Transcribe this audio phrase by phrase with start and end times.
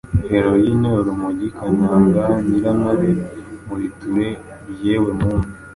[0.29, 3.11] heroyine, urumogi, kanyanga, nyirantare,
[3.65, 4.27] muriture,
[4.83, 5.47] yewemuntu,